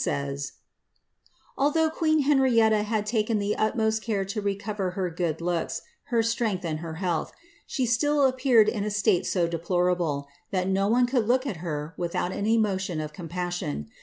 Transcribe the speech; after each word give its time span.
—*^ 0.01 0.51
Although 1.55 1.91
queen 1.91 2.21
Henrietta 2.23 2.81
had 2.81 3.05
taken 3.05 3.37
the 3.37 3.55
utmost 3.55 4.01
care 4.01 4.25
to 4.25 4.41
recover 4.41 4.89
her 4.97 5.11
good 5.11 5.37
looka, 5.41 5.75
her 6.05 6.23
strength, 6.23 6.65
and 6.65 6.79
her 6.79 6.95
health, 6.95 7.31
she 7.67 7.85
still 7.85 8.25
appeared 8.25 8.67
in 8.67 8.83
a 8.83 8.89
state 8.89 9.27
so 9.27 9.47
deplorable, 9.47 10.25
that 10.49 10.67
no 10.67 10.87
one 10.87 11.05
could 11.05 11.27
look 11.27 11.45
at 11.45 11.57
her 11.57 11.93
without 11.97 12.31
an 12.31 12.47
emotion 12.47 12.99
of 12.99 13.13
com 13.13 13.27
passion. 13.29 13.89